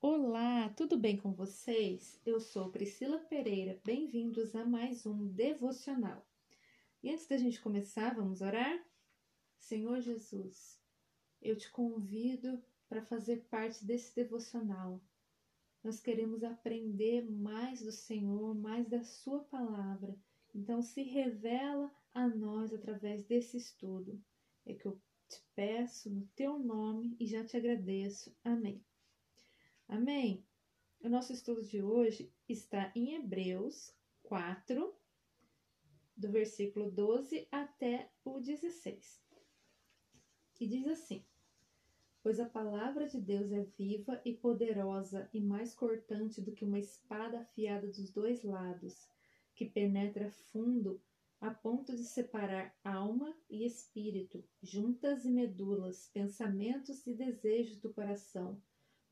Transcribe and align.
Olá, 0.00 0.68
tudo 0.76 0.96
bem 0.96 1.16
com 1.16 1.32
vocês? 1.32 2.20
Eu 2.24 2.38
sou 2.38 2.70
Priscila 2.70 3.18
Pereira, 3.18 3.80
bem-vindos 3.84 4.54
a 4.54 4.64
mais 4.64 5.04
um 5.04 5.26
devocional. 5.26 6.24
E 7.02 7.10
antes 7.10 7.26
da 7.26 7.36
gente 7.36 7.60
começar, 7.60 8.14
vamos 8.14 8.40
orar? 8.40 8.80
Senhor 9.58 10.00
Jesus, 10.00 10.80
eu 11.42 11.56
te 11.56 11.68
convido 11.72 12.62
para 12.88 13.02
fazer 13.02 13.48
parte 13.50 13.84
desse 13.84 14.14
devocional. 14.14 15.00
Nós 15.82 15.98
queremos 15.98 16.44
aprender 16.44 17.28
mais 17.28 17.82
do 17.82 17.90
Senhor, 17.90 18.54
mais 18.54 18.88
da 18.88 19.02
Sua 19.02 19.40
palavra. 19.40 20.16
Então, 20.54 20.80
se 20.80 21.02
revela 21.02 21.92
a 22.14 22.28
nós 22.28 22.72
através 22.72 23.24
desse 23.24 23.56
estudo. 23.56 24.22
É 24.64 24.74
que 24.74 24.86
eu 24.86 24.96
te 25.28 25.42
peço 25.56 26.08
no 26.08 26.24
teu 26.36 26.56
nome 26.56 27.16
e 27.18 27.26
já 27.26 27.44
te 27.44 27.56
agradeço. 27.56 28.32
Amém. 28.44 28.80
Amém? 29.88 30.44
O 31.00 31.08
nosso 31.08 31.32
estudo 31.32 31.62
de 31.62 31.82
hoje 31.82 32.30
está 32.46 32.92
em 32.94 33.14
Hebreus 33.14 33.90
4, 34.22 34.94
do 36.14 36.30
versículo 36.30 36.90
12 36.90 37.48
até 37.50 38.12
o 38.22 38.38
16. 38.38 39.18
E 40.60 40.66
diz 40.66 40.86
assim: 40.86 41.24
Pois 42.22 42.38
a 42.38 42.44
palavra 42.44 43.06
de 43.06 43.18
Deus 43.18 43.50
é 43.50 43.62
viva 43.78 44.20
e 44.26 44.34
poderosa 44.34 45.26
e 45.32 45.40
mais 45.40 45.74
cortante 45.74 46.42
do 46.42 46.52
que 46.52 46.66
uma 46.66 46.78
espada 46.78 47.40
afiada 47.40 47.86
dos 47.86 48.10
dois 48.10 48.42
lados, 48.42 49.08
que 49.54 49.64
penetra 49.64 50.30
fundo 50.52 51.00
a 51.40 51.50
ponto 51.50 51.96
de 51.96 52.04
separar 52.04 52.78
alma 52.84 53.34
e 53.48 53.64
espírito, 53.64 54.44
juntas 54.62 55.24
e 55.24 55.30
medulas, 55.30 56.10
pensamentos 56.12 57.06
e 57.06 57.14
desejos 57.14 57.78
do 57.78 57.90
coração 57.90 58.60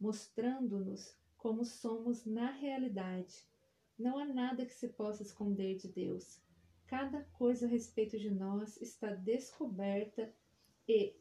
mostrando-nos 0.01 1.15
como 1.37 1.65
somos 1.65 2.25
na 2.25 2.51
realidade. 2.51 3.47
Não 3.99 4.19
há 4.19 4.25
nada 4.25 4.67
que 4.67 4.75
se 4.75 4.89
possa 4.89 5.23
esconder 5.23 5.77
de 5.77 5.89
Deus. 5.89 6.41
Cada 6.87 7.25
coisa 7.33 7.67
a 7.67 7.69
respeito 7.69 8.19
de 8.19 8.31
nós 8.31 8.81
está 8.81 9.15
descoberta 9.15 10.33
e 10.89 11.17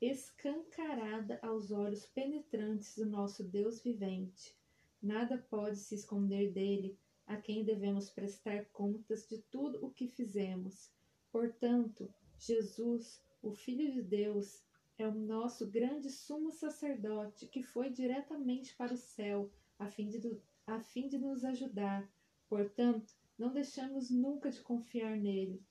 escancarada 0.00 1.38
aos 1.42 1.70
olhos 1.70 2.06
penetrantes 2.06 2.96
do 2.96 3.04
nosso 3.04 3.44
Deus 3.44 3.82
vivente. 3.82 4.56
Nada 5.02 5.36
pode 5.36 5.76
se 5.76 5.94
esconder 5.94 6.52
dele, 6.52 6.98
a 7.26 7.36
quem 7.36 7.64
devemos 7.64 8.10
prestar 8.10 8.64
contas 8.66 9.28
de 9.28 9.38
tudo 9.38 9.84
o 9.84 9.90
que 9.90 10.08
fizemos. 10.08 10.90
Portanto, 11.30 12.12
Jesus, 12.38 13.22
o 13.42 13.52
Filho 13.52 13.92
de 13.92 14.02
Deus, 14.02 14.62
é 15.00 15.08
o 15.08 15.14
nosso 15.14 15.66
grande 15.66 16.10
sumo 16.10 16.50
sacerdote 16.50 17.46
que 17.46 17.62
foi 17.62 17.88
diretamente 17.88 18.74
para 18.76 18.92
o 18.92 18.98
céu 18.98 19.50
a 19.78 19.86
fim 19.88 20.08
de, 20.08 20.38
a 20.66 20.78
fim 20.78 21.08
de 21.08 21.16
nos 21.16 21.42
ajudar. 21.42 22.06
Portanto, 22.48 23.14
não 23.38 23.50
deixamos 23.50 24.10
nunca 24.10 24.50
de 24.50 24.60
confiar 24.60 25.16
nele. 25.16 25.62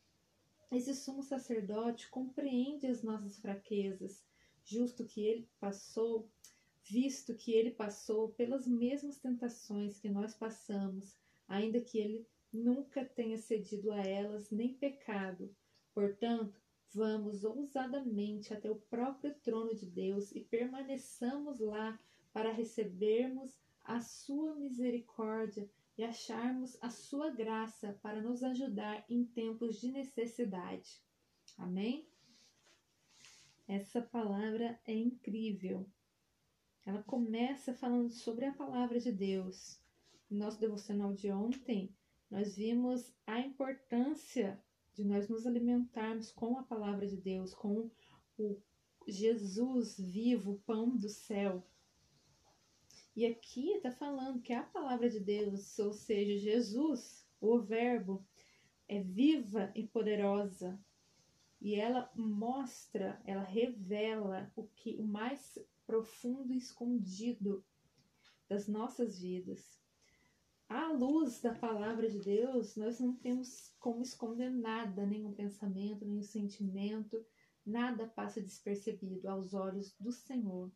Esse 0.71 0.95
sumo 0.95 1.21
sacerdote 1.21 2.09
compreende 2.09 2.87
as 2.87 3.03
nossas 3.03 3.37
fraquezas, 3.39 4.25
justo 4.63 5.05
que 5.05 5.21
ele 5.21 5.47
passou, 5.59 6.27
visto 6.83 7.35
que 7.35 7.51
ele 7.51 7.71
passou 7.71 8.29
pelas 8.29 8.67
mesmas 8.67 9.19
tentações 9.19 9.99
que 9.99 10.09
nós 10.09 10.33
passamos, 10.33 11.15
ainda 11.47 11.79
que 11.79 11.99
ele 11.99 12.27
nunca 12.51 13.05
tenha 13.05 13.37
cedido 13.37 13.91
a 13.91 13.99
elas 13.99 14.49
nem 14.49 14.73
pecado. 14.73 15.55
Portanto, 15.93 16.58
Vamos 16.93 17.43
ousadamente 17.43 18.53
até 18.53 18.69
o 18.69 18.75
próprio 18.75 19.33
trono 19.43 19.75
de 19.75 19.85
Deus 19.85 20.31
e 20.31 20.41
permaneçamos 20.41 21.59
lá 21.59 21.99
para 22.33 22.51
recebermos 22.51 23.59
a 23.83 24.01
sua 24.01 24.55
misericórdia 24.55 25.69
e 25.97 26.03
acharmos 26.03 26.77
a 26.81 26.89
sua 26.89 27.29
graça 27.29 27.99
para 28.01 28.21
nos 28.21 28.43
ajudar 28.43 29.05
em 29.09 29.23
tempos 29.25 29.79
de 29.79 29.91
necessidade. 29.91 31.01
Amém? 31.57 32.07
Essa 33.67 34.01
palavra 34.01 34.79
é 34.85 34.93
incrível. 34.93 35.85
Ela 36.85 37.03
começa 37.03 37.73
falando 37.73 38.09
sobre 38.09 38.45
a 38.45 38.53
palavra 38.53 38.99
de 38.99 39.11
Deus. 39.11 39.79
No 40.29 40.39
nosso 40.39 40.59
devocional 40.59 41.13
de 41.13 41.29
ontem, 41.31 41.93
nós 42.31 42.55
vimos 42.55 43.13
a 43.27 43.39
importância 43.39 44.59
de 44.99 45.05
nós 45.05 45.29
nos 45.29 45.47
alimentarmos 45.47 46.29
com 46.29 46.57
a 46.57 46.63
palavra 46.63 47.07
de 47.07 47.15
Deus, 47.15 47.53
com 47.53 47.89
o 48.37 48.61
Jesus 49.07 49.97
vivo, 49.97 50.61
pão 50.65 50.97
do 50.97 51.07
céu. 51.07 51.65
E 53.15 53.25
aqui 53.25 53.71
está 53.71 53.91
falando 53.91 54.41
que 54.41 54.51
a 54.51 54.61
palavra 54.61 55.09
de 55.09 55.21
Deus, 55.21 55.79
ou 55.79 55.93
seja, 55.93 56.37
Jesus, 56.37 57.25
o 57.39 57.59
Verbo, 57.61 58.27
é 58.89 59.01
viva 59.01 59.71
e 59.73 59.87
poderosa. 59.87 60.77
E 61.61 61.75
ela 61.75 62.11
mostra, 62.13 63.21
ela 63.23 63.43
revela 63.43 64.51
o 64.53 64.67
que 64.67 64.97
o 64.97 65.03
mais 65.05 65.57
profundo 65.87 66.51
e 66.51 66.57
escondido 66.57 67.63
das 68.49 68.67
nossas 68.67 69.21
vidas 69.21 69.79
à 70.69 70.91
luz 70.91 71.41
da 71.41 71.53
palavra 71.53 72.07
de 72.07 72.19
Deus, 72.19 72.75
nós 72.75 72.99
não 72.99 73.15
temos 73.15 73.73
como 73.79 74.03
esconder 74.03 74.51
nada, 74.51 75.03
nenhum 75.03 75.33
pensamento, 75.33 76.05
nenhum 76.05 76.21
sentimento, 76.21 77.25
nada 77.65 78.07
passa 78.07 78.39
despercebido 78.39 79.27
aos 79.27 79.55
olhos 79.55 79.95
do 79.99 80.11
Senhor. 80.11 80.71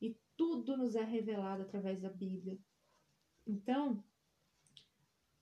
E 0.00 0.20
tudo 0.36 0.76
nos 0.76 0.94
é 0.94 1.02
revelado 1.02 1.62
através 1.62 2.00
da 2.00 2.10
Bíblia. 2.10 2.58
Então, 3.46 4.04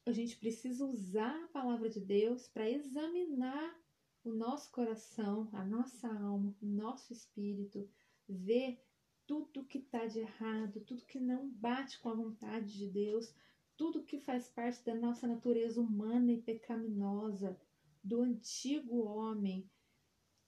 a 0.07 0.13
gente 0.13 0.37
precisa 0.37 0.87
usar 0.87 1.35
a 1.45 1.49
palavra 1.49 1.91
de 1.91 2.01
Deus 2.01 2.47
para 2.47 2.71
examinar 2.71 3.77
o 4.23 4.31
nosso 4.33 4.71
coração, 4.71 5.49
a 5.53 5.65
nossa 5.65 6.09
alma, 6.09 6.55
o 6.63 6.67
nosso 6.67 7.13
espírito, 7.13 7.89
ver 8.29 8.81
tudo 9.27 9.65
que 9.65 9.79
está 9.79 10.07
de 10.07 10.21
errado, 10.21 10.81
tudo 10.81 11.05
que 11.07 11.19
não 11.19 11.49
bate 11.51 11.99
com 11.99 12.09
a 12.09 12.15
vontade 12.15 12.79
de 12.79 12.89
Deus, 12.89 13.35
tudo 13.77 14.05
que 14.05 14.19
faz 14.19 14.49
parte 14.49 14.85
da 14.85 14.95
nossa 14.95 15.27
natureza 15.27 15.81
humana 15.81 16.33
e 16.33 16.41
pecaminosa, 16.41 17.61
do 18.03 18.23
antigo 18.23 19.05
homem, 19.05 19.69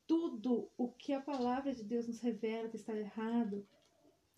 tudo 0.07 0.71
o 0.77 0.89
que 0.89 1.13
a 1.13 1.21
palavra 1.21 1.75
de 1.75 1.85
Deus 1.85 2.07
nos 2.07 2.21
revela 2.21 2.69
que 2.69 2.77
está 2.77 2.97
errado, 2.97 3.67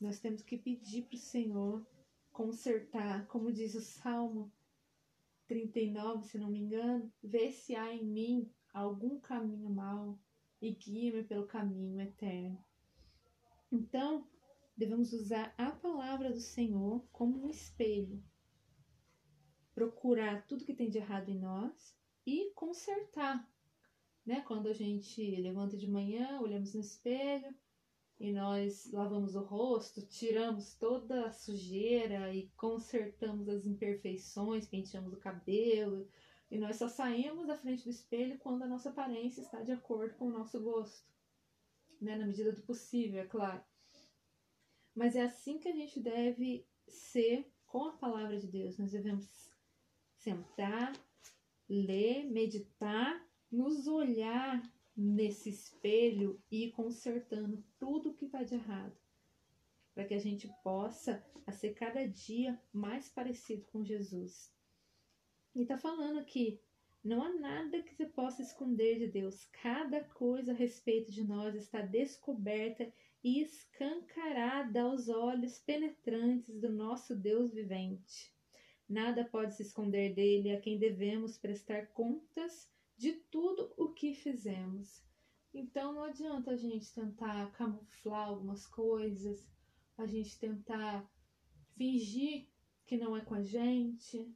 nós 0.01 0.19
temos 0.19 0.43
que 0.43 0.57
pedir 0.57 1.03
para 1.03 1.15
o 1.15 1.19
Senhor 1.19 1.87
consertar, 2.33 3.27
como 3.27 3.53
diz 3.53 3.75
o 3.75 3.81
Salmo 3.81 4.51
39, 5.47 6.27
se 6.27 6.39
não 6.39 6.51
me 6.51 6.59
engano, 6.59 7.13
ver 7.23 7.53
se 7.53 7.77
há 7.77 7.95
em 7.95 8.05
mim 8.05 8.51
algum 8.73 9.21
caminho 9.21 9.71
mau 9.71 10.19
e 10.61 10.71
guia-me 10.71 11.23
pelo 11.23 11.47
caminho 11.47 12.01
eterno. 12.01 12.65
Então, 13.71 14.27
devemos 14.77 15.13
usar 15.13 15.55
a 15.57 15.71
palavra 15.71 16.33
do 16.33 16.41
Senhor 16.41 17.05
como 17.13 17.45
um 17.45 17.51
espelho 17.51 18.23
procurar 19.81 20.47
tudo 20.47 20.65
que 20.67 20.75
tem 20.75 20.91
de 20.91 20.99
errado 20.99 21.31
em 21.31 21.39
nós 21.39 21.97
e 22.27 22.53
consertar. 22.55 23.49
Né? 24.27 24.43
Quando 24.43 24.69
a 24.69 24.75
gente 24.75 25.23
levanta 25.37 25.75
de 25.75 25.89
manhã, 25.89 26.39
olhamos 26.39 26.75
no 26.75 26.83
espelho 26.83 27.55
e 28.19 28.31
nós 28.31 28.93
lavamos 28.93 29.35
o 29.35 29.41
rosto, 29.41 30.07
tiramos 30.07 30.75
toda 30.75 31.25
a 31.25 31.33
sujeira 31.33 32.31
e 32.35 32.51
consertamos 32.59 33.49
as 33.49 33.65
imperfeições, 33.65 34.69
penteamos 34.69 35.15
o 35.15 35.19
cabelo, 35.19 36.07
e 36.51 36.59
nós 36.59 36.77
só 36.77 36.87
saímos 36.87 37.47
da 37.47 37.57
frente 37.57 37.85
do 37.85 37.91
espelho 37.91 38.39
quando 38.39 38.65
a 38.65 38.69
nossa 38.69 38.91
aparência 38.91 39.41
está 39.41 39.63
de 39.63 39.73
acordo 39.73 40.15
com 40.17 40.27
o 40.27 40.31
nosso 40.31 40.61
gosto, 40.61 41.09
né? 41.99 42.17
na 42.17 42.27
medida 42.27 42.53
do 42.53 42.61
possível, 42.61 43.23
é 43.23 43.27
claro. 43.27 43.65
Mas 44.95 45.17
é 45.17 45.23
assim 45.23 45.59
que 45.59 45.69
a 45.71 45.75
gente 45.75 45.99
deve 45.99 46.67
ser 46.87 47.51
com 47.65 47.85
a 47.85 47.93
palavra 47.93 48.39
de 48.39 48.47
Deus. 48.47 48.77
Nós 48.77 48.93
devemos 48.93 49.50
sentar, 50.23 50.93
ler, 51.69 52.25
meditar, 52.31 53.27
nos 53.51 53.87
olhar 53.87 54.63
nesse 54.97 55.49
espelho 55.49 56.41
e 56.51 56.67
ir 56.67 56.73
consertando 56.73 57.65
tudo 57.79 58.15
que 58.15 58.27
está 58.27 58.43
de 58.43 58.55
errado, 58.55 58.97
para 59.95 60.05
que 60.05 60.15
a 60.15 60.19
gente 60.19 60.49
possa 60.63 61.25
a 61.47 61.53
ser 61.53 61.75
cada 61.75 62.07
dia 62.07 62.61
mais 62.73 63.09
parecido 63.09 63.65
com 63.73 63.85
Jesus. 63.85 64.55
E 65.55 65.63
está 65.63 65.79
falando 65.79 66.19
aqui, 66.19 66.61
não 67.03 67.23
há 67.23 67.33
nada 67.33 67.83
que 67.83 67.95
você 67.95 68.05
possa 68.05 68.43
esconder 68.43 68.99
de 68.99 69.07
Deus. 69.07 69.47
Cada 69.63 70.05
coisa 70.05 70.53
a 70.53 70.55
respeito 70.55 71.11
de 71.11 71.25
nós 71.25 71.55
está 71.55 71.81
descoberta 71.81 72.93
e 73.25 73.41
escancarada 73.41 74.83
aos 74.83 75.09
olhos 75.09 75.59
penetrantes 75.59 76.61
do 76.61 76.71
nosso 76.71 77.17
Deus 77.17 77.55
vivente. 77.55 78.35
Nada 78.91 79.25
pode 79.25 79.55
se 79.55 79.63
esconder 79.63 80.13
dele, 80.13 80.51
a 80.51 80.61
quem 80.61 80.77
devemos 80.77 81.39
prestar 81.39 81.87
contas 81.93 82.69
de 82.97 83.13
tudo 83.13 83.73
o 83.77 83.91
que 83.93 84.13
fizemos. 84.13 85.01
Então 85.55 85.93
não 85.93 86.03
adianta 86.03 86.51
a 86.51 86.57
gente 86.57 86.93
tentar 86.93 87.53
camuflar 87.53 88.27
algumas 88.27 88.67
coisas, 88.67 89.49
a 89.97 90.07
gente 90.07 90.37
tentar 90.41 91.09
fingir 91.77 92.49
que 92.85 92.97
não 92.97 93.17
é 93.17 93.21
com 93.21 93.35
a 93.35 93.43
gente. 93.45 94.29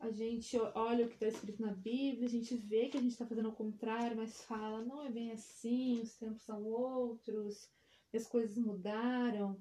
A 0.00 0.10
gente 0.10 0.58
olha 0.74 1.06
o 1.06 1.08
que 1.08 1.14
está 1.14 1.28
escrito 1.28 1.62
na 1.62 1.72
Bíblia, 1.72 2.26
a 2.26 2.30
gente 2.30 2.56
vê 2.56 2.88
que 2.88 2.98
a 2.98 3.00
gente 3.00 3.12
está 3.12 3.24
fazendo 3.24 3.50
o 3.50 3.54
contrário, 3.54 4.16
mas 4.16 4.42
fala, 4.42 4.84
não 4.84 5.06
é 5.06 5.08
bem 5.08 5.30
assim, 5.30 6.00
os 6.00 6.16
tempos 6.16 6.42
são 6.42 6.64
outros, 6.64 7.70
as 8.12 8.26
coisas 8.26 8.58
mudaram. 8.58 9.56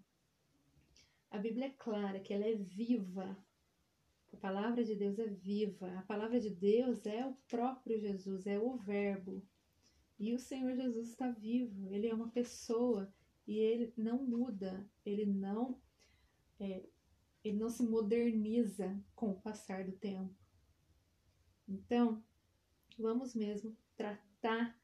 A 1.30 1.38
Bíblia 1.38 1.68
é 1.68 1.70
clara 1.70 2.20
que 2.20 2.34
ela 2.34 2.46
é 2.46 2.56
viva. 2.56 3.38
A 4.36 4.38
palavra 4.38 4.84
de 4.84 4.94
Deus 4.96 5.18
é 5.18 5.28
viva. 5.28 5.98
A 5.98 6.02
palavra 6.02 6.42
de 6.42 6.50
Deus 6.50 7.06
é 7.06 7.26
o 7.26 7.34
próprio 7.48 7.98
Jesus, 7.98 8.46
é 8.46 8.60
o 8.60 8.76
Verbo. 8.76 9.42
E 10.20 10.34
o 10.34 10.40
Senhor 10.40 10.76
Jesus 10.76 11.08
está 11.08 11.32
vivo. 11.32 11.90
Ele 11.94 12.08
é 12.08 12.14
uma 12.14 12.30
pessoa 12.30 13.10
e 13.48 13.58
ele 13.58 13.94
não 13.96 14.22
muda. 14.26 14.86
Ele 15.06 15.26
não 15.26 15.80
é, 16.60 16.86
ele 17.46 17.58
não 17.58 17.70
se 17.70 17.84
moderniza 17.84 19.02
com 19.16 19.32
o 19.32 19.40
passar 19.40 19.86
do 19.86 19.94
tempo. 19.94 20.36
Então, 21.66 22.22
vamos 23.00 23.34
mesmo 23.34 23.74
tratar 23.96 24.78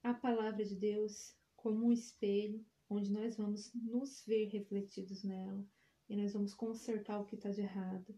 a 0.00 0.14
palavra 0.14 0.64
de 0.64 0.76
Deus 0.76 1.36
como 1.56 1.86
um 1.86 1.92
espelho 1.92 2.64
onde 2.88 3.12
nós 3.12 3.36
vamos 3.36 3.74
nos 3.74 4.24
ver 4.24 4.46
refletidos 4.46 5.24
nela 5.24 5.66
e 6.08 6.16
nós 6.16 6.32
vamos 6.32 6.54
consertar 6.54 7.20
o 7.20 7.24
que 7.24 7.34
está 7.34 7.50
de 7.50 7.62
errado. 7.62 8.14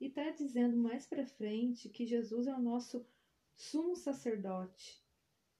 E 0.00 0.06
está 0.06 0.30
dizendo 0.30 0.76
mais 0.76 1.06
para 1.06 1.26
frente 1.26 1.88
que 1.88 2.06
Jesus 2.06 2.46
é 2.46 2.54
o 2.54 2.60
nosso 2.60 3.06
sumo 3.54 3.96
sacerdote. 3.96 5.02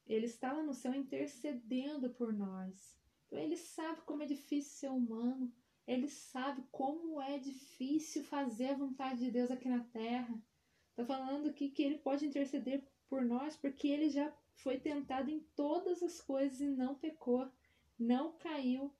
Ele 0.06 0.26
está 0.26 0.52
lá 0.52 0.62
no 0.62 0.74
céu 0.74 0.94
intercedendo 0.94 2.10
por 2.10 2.32
nós. 2.32 2.98
Então 3.26 3.38
ele 3.38 3.56
sabe 3.56 4.02
como 4.02 4.22
é 4.22 4.26
difícil 4.26 4.72
ser 4.72 4.90
humano, 4.90 5.52
ele 5.86 6.08
sabe 6.08 6.62
como 6.70 7.20
é 7.20 7.38
difícil 7.38 8.22
fazer 8.24 8.70
a 8.70 8.76
vontade 8.76 9.20
de 9.20 9.30
Deus 9.30 9.50
aqui 9.50 9.68
na 9.68 9.84
terra. 9.84 10.42
Está 10.90 11.04
falando 11.04 11.48
aqui 11.48 11.70
que 11.70 11.82
ele 11.82 11.98
pode 11.98 12.26
interceder 12.26 12.86
por 13.08 13.24
nós 13.24 13.56
porque 13.56 13.88
ele 13.88 14.08
já 14.08 14.32
foi 14.54 14.78
tentado 14.78 15.30
em 15.30 15.40
todas 15.56 16.02
as 16.02 16.20
coisas 16.20 16.60
e 16.60 16.68
não 16.68 16.94
pecou, 16.94 17.50
não 17.98 18.32
caiu. 18.38 18.94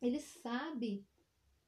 Ele 0.00 0.20
sabe 0.20 1.06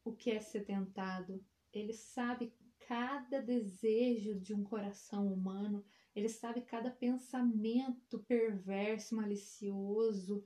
o 0.05 0.13
que 0.13 0.31
é 0.31 0.41
ser 0.41 0.65
tentado, 0.65 1.45
ele 1.73 1.93
sabe 1.93 2.53
cada 2.87 3.41
desejo 3.41 4.39
de 4.39 4.53
um 4.53 4.63
coração 4.63 5.33
humano, 5.33 5.85
ele 6.15 6.29
sabe 6.29 6.61
cada 6.61 6.91
pensamento 6.91 8.19
perverso, 8.21 9.15
malicioso, 9.15 10.45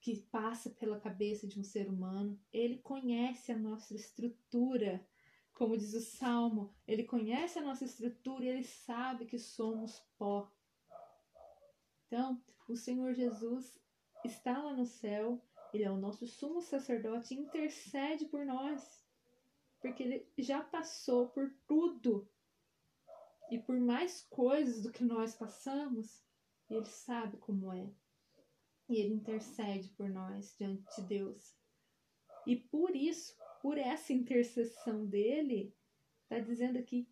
que 0.00 0.16
passa 0.16 0.70
pela 0.70 0.98
cabeça 0.98 1.46
de 1.46 1.60
um 1.60 1.62
ser 1.62 1.88
humano, 1.88 2.40
ele 2.52 2.78
conhece 2.78 3.52
a 3.52 3.56
nossa 3.56 3.94
estrutura. 3.94 5.06
Como 5.52 5.76
diz 5.76 5.94
o 5.94 6.00
Salmo, 6.00 6.74
ele 6.88 7.04
conhece 7.04 7.58
a 7.58 7.62
nossa 7.62 7.84
estrutura 7.84 8.44
e 8.44 8.48
ele 8.48 8.64
sabe 8.64 9.26
que 9.26 9.38
somos 9.38 10.02
pó. 10.18 10.50
Então, 12.06 12.42
o 12.68 12.74
Senhor 12.74 13.14
Jesus 13.14 13.78
está 14.24 14.60
lá 14.60 14.74
no 14.74 14.86
céu, 14.86 15.40
ele 15.72 15.84
é 15.84 15.90
o 15.90 15.96
nosso 15.96 16.26
sumo 16.26 16.60
sacerdote, 16.60 17.34
intercede 17.34 18.24
por 18.24 18.44
nós, 18.44 19.01
porque 19.82 20.04
ele 20.04 20.32
já 20.38 20.62
passou 20.62 21.28
por 21.28 21.52
tudo. 21.66 22.30
E 23.50 23.58
por 23.58 23.78
mais 23.78 24.22
coisas 24.30 24.80
do 24.80 24.92
que 24.92 25.04
nós 25.04 25.34
passamos, 25.34 26.24
ele 26.70 26.86
sabe 26.86 27.36
como 27.38 27.72
é. 27.72 27.90
E 28.88 28.96
ele 29.00 29.14
intercede 29.14 29.90
por 29.90 30.08
nós 30.08 30.54
diante 30.56 30.84
de 30.96 31.02
Deus. 31.02 31.54
E 32.46 32.56
por 32.56 32.94
isso, 32.94 33.36
por 33.60 33.76
essa 33.76 34.12
intercessão 34.12 35.04
dele, 35.04 35.74
está 36.22 36.38
dizendo 36.38 36.78
aqui, 36.78 37.08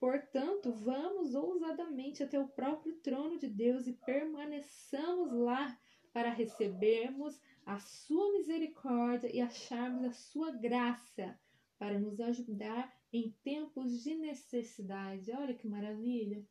portanto, 0.00 0.72
vamos 0.72 1.34
ousadamente 1.34 2.22
até 2.22 2.40
o 2.40 2.48
próprio 2.48 2.96
trono 2.96 3.38
de 3.38 3.48
Deus 3.48 3.86
e 3.86 3.92
permaneçamos 3.92 5.32
lá 5.32 5.78
para 6.12 6.30
recebermos 6.30 7.38
a 7.66 7.78
sua 7.78 8.32
misericórdia 8.32 9.30
e 9.34 9.40
acharmos 9.40 10.04
a 10.04 10.12
sua 10.12 10.50
graça 10.50 11.38
para 11.78 11.98
nos 11.98 12.20
ajudar 12.20 12.92
em 13.12 13.30
tempos 13.42 14.02
de 14.02 14.14
necessidade. 14.14 15.30
Olha 15.32 15.54
que 15.54 15.68
maravilha! 15.68 16.46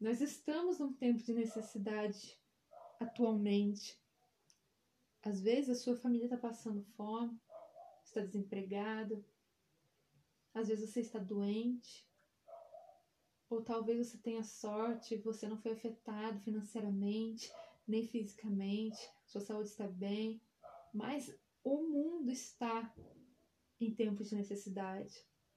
Nós 0.00 0.20
estamos 0.20 0.78
num 0.78 0.92
tempo 0.92 1.22
de 1.22 1.32
necessidade 1.32 2.38
atualmente. 2.98 4.00
Às 5.22 5.40
vezes 5.40 5.70
a 5.70 5.80
sua 5.80 5.96
família 5.96 6.24
está 6.24 6.36
passando 6.36 6.82
fome, 6.96 7.40
está 8.04 8.20
desempregado, 8.20 9.24
às 10.52 10.68
vezes 10.68 10.90
você 10.90 11.00
está 11.00 11.18
doente, 11.18 12.08
ou 13.48 13.62
talvez 13.62 14.08
você 14.08 14.18
tenha 14.18 14.42
sorte, 14.42 15.16
você 15.18 15.48
não 15.48 15.56
foi 15.56 15.72
afetado 15.72 16.40
financeiramente, 16.40 17.52
nem 17.86 18.06
fisicamente, 18.06 18.98
sua 19.26 19.40
saúde 19.40 19.68
está 19.68 19.86
bem, 19.86 20.42
mas 20.92 21.32
o 21.62 21.82
mundo 21.82 22.30
está 22.30 22.92
em 23.84 23.94
tempos 23.94 24.30
de 24.30 24.36
necessidade, 24.36 25.14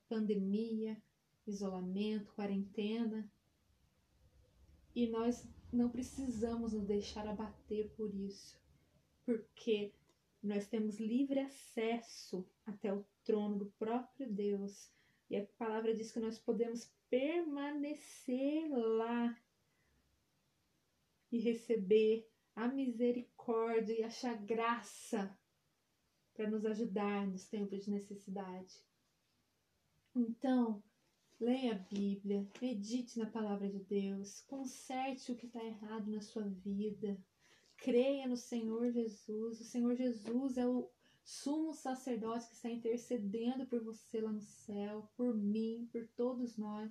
pandemia, 0.10 1.02
isolamento, 1.46 2.34
quarentena, 2.34 3.30
e 4.96 5.08
nós 5.08 5.48
não 5.72 5.90
precisamos 5.90 6.74
nos 6.74 6.86
deixar 6.86 7.28
abater 7.28 7.90
por 7.98 8.14
isso, 8.16 8.60
porque 9.26 9.94
nós 10.42 10.68
temos 10.68 11.00
livre 11.00 11.40
acesso 11.40 12.48
até 12.66 12.94
o 12.94 13.06
trono 13.24 13.58
do 13.58 13.66
próprio 13.78 14.32
Deus. 14.32 14.92
E 15.30 15.36
a 15.36 15.46
palavra 15.58 15.94
diz 15.94 16.12
que 16.12 16.20
nós 16.20 16.38
podemos 16.38 16.92
permanecer 17.10 18.70
lá 18.70 19.36
e 21.32 21.40
receber 21.40 22.30
a 22.56 22.68
misericórdia 22.68 24.00
e 24.00 24.04
achar 24.04 24.38
graça 24.46 25.38
para 26.36 26.50
nos 26.50 26.66
ajudar 26.66 27.26
nos 27.28 27.48
tempos 27.48 27.86
de 27.86 27.92
necessidade. 27.92 28.76
Então, 30.16 30.84
Leia 31.40 31.74
a 31.74 31.94
Bíblia, 31.94 32.48
medite 32.62 33.20
na 33.20 33.26
palavra 33.26 33.68
de 33.68 33.80
Deus, 33.80 34.40
conserte 34.48 35.34
o 35.34 35.36
que 35.36 35.48
está 35.48 35.62
errado 35.62 36.10
na 36.10 36.22
sua 36.22 36.44
vida, 36.44 37.22
creia 37.76 38.26
no 38.26 38.38
Senhor 38.38 38.90
Jesus. 38.90 39.60
O 39.60 39.66
Senhor 39.66 39.96
Jesus 39.96 40.58
é 40.58 40.66
o 40.66 40.90
sumo 41.26 41.74
sacerdote 41.74 42.48
que 42.48 42.56
está 42.56 42.70
intercedendo 42.70 43.66
por 43.66 43.84
você 43.84 44.22
lá 44.22 44.32
no 44.32 44.42
céu, 44.42 45.10
por 45.18 45.36
mim, 45.36 45.90
por 45.92 46.08
todos 46.16 46.56
nós. 46.56 46.90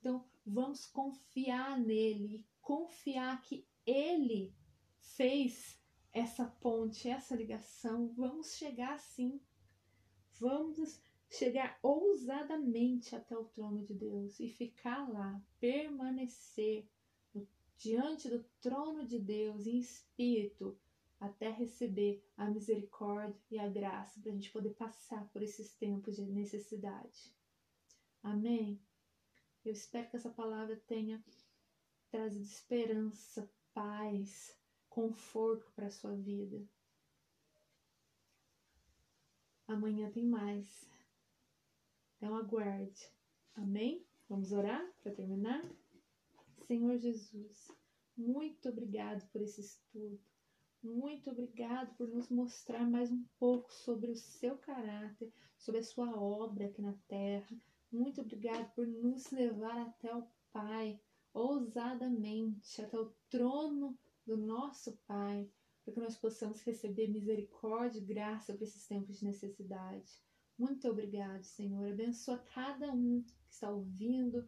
Então, 0.00 0.24
vamos 0.46 0.86
confiar 0.86 1.78
nele, 1.78 2.46
confiar 2.62 3.42
que 3.42 3.66
ele 3.84 4.54
fez 4.98 5.77
essa 6.12 6.44
ponte, 6.44 7.08
essa 7.08 7.34
ligação. 7.34 8.08
Vamos 8.14 8.54
chegar 8.56 8.94
assim. 8.94 9.40
Vamos 10.38 11.02
chegar 11.30 11.78
ousadamente 11.82 13.14
até 13.14 13.36
o 13.36 13.44
trono 13.44 13.84
de 13.84 13.94
Deus 13.94 14.40
e 14.40 14.48
ficar 14.48 15.08
lá, 15.10 15.42
permanecer 15.60 16.88
diante 17.76 18.28
do 18.28 18.42
trono 18.60 19.06
de 19.06 19.18
Deus 19.18 19.66
em 19.66 19.78
espírito, 19.78 20.78
até 21.20 21.50
receber 21.50 22.24
a 22.36 22.48
misericórdia 22.48 23.40
e 23.50 23.58
a 23.58 23.68
graça 23.68 24.20
para 24.20 24.30
a 24.30 24.34
gente 24.34 24.50
poder 24.50 24.74
passar 24.74 25.28
por 25.28 25.42
esses 25.42 25.74
tempos 25.74 26.16
de 26.16 26.22
necessidade. 26.22 27.32
Amém? 28.22 28.80
Eu 29.64 29.72
espero 29.72 30.08
que 30.10 30.16
essa 30.16 30.30
palavra 30.30 30.76
tenha 30.86 31.22
trazido 32.10 32.44
esperança, 32.44 33.50
paz, 33.72 34.56
conforto 34.88 35.70
para 35.72 35.90
sua 35.90 36.14
vida. 36.14 36.62
Amanhã 39.66 40.10
tem 40.10 40.24
mais. 40.24 40.88
Então 42.16 42.36
aguarde. 42.36 43.10
Amém? 43.54 44.04
Vamos 44.28 44.52
orar 44.52 44.84
para 45.02 45.12
terminar? 45.12 45.64
Senhor 46.66 46.96
Jesus, 46.98 47.70
muito 48.16 48.68
obrigado 48.68 49.26
por 49.30 49.40
esse 49.40 49.60
estudo. 49.60 50.20
Muito 50.82 51.30
obrigado 51.30 51.94
por 51.96 52.08
nos 52.08 52.28
mostrar 52.28 52.88
mais 52.88 53.10
um 53.10 53.24
pouco 53.38 53.72
sobre 53.72 54.10
o 54.10 54.16
seu 54.16 54.56
caráter, 54.58 55.32
sobre 55.56 55.80
a 55.80 55.84
sua 55.84 56.20
obra 56.20 56.66
aqui 56.66 56.80
na 56.80 56.94
terra. 57.08 57.56
Muito 57.90 58.20
obrigado 58.20 58.72
por 58.74 58.86
nos 58.86 59.30
levar 59.30 59.78
até 59.80 60.14
o 60.14 60.26
Pai, 60.52 61.00
ousadamente, 61.32 62.80
até 62.80 62.98
o 62.98 63.12
trono 63.28 63.98
do 64.28 64.36
nosso 64.36 64.92
Pai, 65.06 65.50
para 65.82 65.94
que 65.94 66.00
nós 66.00 66.16
possamos 66.16 66.60
receber 66.60 67.08
misericórdia 67.08 67.98
e 67.98 68.04
graça 68.04 68.52
para 68.52 68.64
esses 68.64 68.86
tempos 68.86 69.18
de 69.18 69.24
necessidade. 69.24 70.22
Muito 70.58 70.86
obrigado, 70.86 71.42
Senhor. 71.44 71.88
Abençoa 71.88 72.36
cada 72.54 72.92
um 72.92 73.22
que 73.22 73.34
está 73.48 73.70
ouvindo 73.70 74.46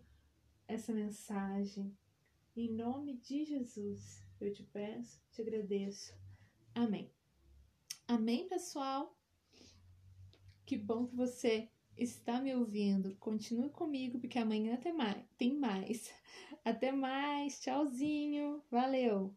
essa 0.69 0.93
mensagem. 0.93 1.97
Em 2.55 2.71
nome 2.71 3.17
de 3.17 3.45
Jesus, 3.47 4.23
eu 4.39 4.53
te 4.53 4.63
peço, 4.65 5.19
te 5.31 5.41
agradeço. 5.41 6.13
Amém. 6.75 7.11
Amém, 8.07 8.47
pessoal? 8.49 9.17
Que 10.67 10.77
bom 10.77 11.07
que 11.07 11.17
você 11.17 11.71
está 11.97 12.39
me 12.39 12.55
ouvindo. 12.55 13.17
Continue 13.17 13.71
comigo, 13.71 14.19
porque 14.19 14.39
amanhã 14.39 14.77
tem 14.77 14.93
mais. 14.93 15.25
Tem 15.39 15.55
mais. 15.55 16.13
Até 16.65 16.93
mais. 16.93 17.61
Tchauzinho. 17.61 18.63
Valeu. 18.71 19.35